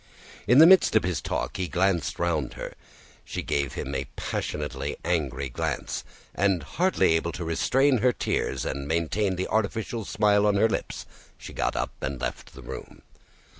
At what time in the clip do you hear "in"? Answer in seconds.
0.47-0.57